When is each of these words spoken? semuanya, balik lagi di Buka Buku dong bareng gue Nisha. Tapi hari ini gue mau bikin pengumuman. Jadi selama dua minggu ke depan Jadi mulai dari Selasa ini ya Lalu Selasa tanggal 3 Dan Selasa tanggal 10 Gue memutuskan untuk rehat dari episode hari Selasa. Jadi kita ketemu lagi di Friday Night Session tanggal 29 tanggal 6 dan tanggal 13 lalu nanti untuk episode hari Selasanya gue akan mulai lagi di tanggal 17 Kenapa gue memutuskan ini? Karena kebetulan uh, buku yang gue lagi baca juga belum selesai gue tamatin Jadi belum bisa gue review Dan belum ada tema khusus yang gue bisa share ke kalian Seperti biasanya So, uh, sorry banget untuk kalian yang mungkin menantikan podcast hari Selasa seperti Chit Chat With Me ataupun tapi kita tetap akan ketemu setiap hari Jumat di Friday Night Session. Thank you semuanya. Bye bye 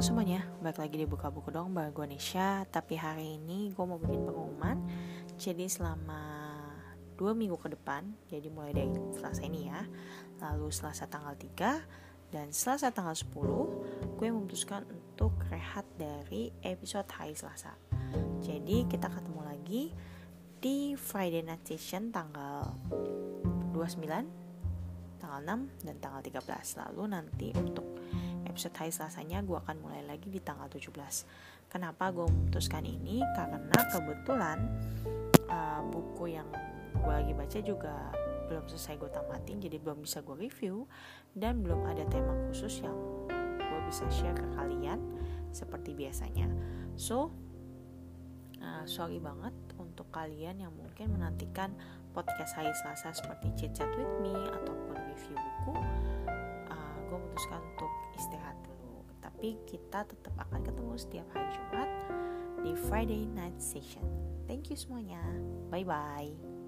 semuanya, 0.00 0.40
balik 0.64 0.80
lagi 0.80 0.96
di 0.96 1.04
Buka 1.04 1.28
Buku 1.28 1.52
dong 1.52 1.76
bareng 1.76 1.92
gue 1.92 2.06
Nisha. 2.16 2.64
Tapi 2.70 2.96
hari 2.96 3.36
ini 3.36 3.74
gue 3.74 3.84
mau 3.84 4.00
bikin 4.00 4.24
pengumuman. 4.24 4.80
Jadi 5.36 5.68
selama 5.68 6.22
dua 7.18 7.36
minggu 7.36 7.60
ke 7.60 7.68
depan 7.72 8.08
Jadi 8.30 8.48
mulai 8.48 8.72
dari 8.72 8.88
Selasa 9.12 9.42
ini 9.44 9.68
ya 9.68 9.80
Lalu 10.40 10.68
Selasa 10.70 11.06
tanggal 11.06 11.34
3 11.34 12.32
Dan 12.32 12.50
Selasa 12.50 12.88
tanggal 12.90 13.14
10 13.14 14.16
Gue 14.16 14.28
memutuskan 14.32 14.86
untuk 14.88 15.34
rehat 15.52 15.84
dari 16.00 16.50
episode 16.64 17.06
hari 17.12 17.36
Selasa. 17.36 17.76
Jadi 18.40 18.88
kita 18.88 19.12
ketemu 19.12 19.40
lagi 19.44 19.82
di 20.62 20.94
Friday 20.94 21.42
Night 21.42 21.66
Session 21.66 22.14
tanggal 22.14 22.70
29 23.74 25.22
tanggal 25.22 25.40
6 25.42 25.86
dan 25.86 25.96
tanggal 26.02 26.20
13 26.22 26.80
lalu 26.82 27.02
nanti 27.06 27.48
untuk 27.54 27.86
episode 28.52 28.76
hari 28.76 28.92
Selasanya 28.92 29.40
gue 29.40 29.56
akan 29.56 29.80
mulai 29.80 30.04
lagi 30.04 30.28
di 30.28 30.36
tanggal 30.36 30.68
17 30.68 30.92
Kenapa 31.72 32.12
gue 32.12 32.28
memutuskan 32.28 32.84
ini? 32.84 33.24
Karena 33.32 33.80
kebetulan 33.88 34.68
uh, 35.48 35.80
buku 35.88 36.36
yang 36.36 36.44
gue 36.92 37.12
lagi 37.12 37.32
baca 37.32 37.58
juga 37.64 38.12
belum 38.52 38.68
selesai 38.68 39.00
gue 39.00 39.08
tamatin 39.08 39.56
Jadi 39.56 39.80
belum 39.80 40.04
bisa 40.04 40.20
gue 40.20 40.36
review 40.36 40.84
Dan 41.32 41.64
belum 41.64 41.88
ada 41.88 42.04
tema 42.12 42.36
khusus 42.52 42.84
yang 42.84 42.94
gue 43.56 43.80
bisa 43.88 44.04
share 44.12 44.36
ke 44.36 44.48
kalian 44.52 45.00
Seperti 45.48 45.96
biasanya 45.96 46.52
So, 46.92 47.32
uh, 48.60 48.84
sorry 48.84 49.16
banget 49.16 49.56
untuk 49.80 50.12
kalian 50.12 50.60
yang 50.60 50.76
mungkin 50.76 51.16
menantikan 51.16 51.72
podcast 52.12 52.52
hari 52.52 52.68
Selasa 52.84 53.16
seperti 53.16 53.48
Chit 53.56 53.72
Chat 53.72 53.88
With 53.96 54.20
Me 54.20 54.36
ataupun 54.36 55.01
tapi 59.32 59.56
kita 59.64 60.04
tetap 60.04 60.34
akan 60.36 60.60
ketemu 60.60 60.94
setiap 61.00 61.26
hari 61.32 61.48
Jumat 61.56 61.90
di 62.60 62.72
Friday 62.86 63.24
Night 63.32 63.56
Session. 63.56 64.04
Thank 64.44 64.68
you 64.68 64.76
semuanya. 64.76 65.24
Bye 65.72 65.88
bye 65.88 66.61